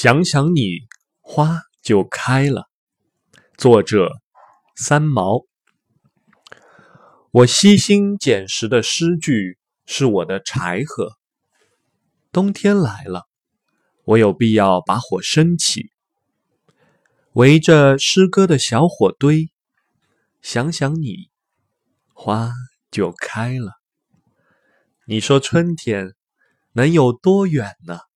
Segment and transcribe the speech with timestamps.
[0.00, 0.86] 想想你
[1.20, 2.68] 花就开了。
[3.56, 4.08] 作者
[4.76, 5.40] 三毛。
[7.32, 11.10] 我悉心捡拾的诗句是我的柴禾
[12.30, 13.24] 冬天来了
[14.04, 15.90] 我有必要把火升起。
[17.32, 19.50] 围着诗歌的小火堆
[20.40, 21.28] 想想你
[22.14, 22.52] 花
[22.92, 23.72] 就开了。
[25.08, 26.14] 你说春天
[26.70, 28.07] 能有多远呢？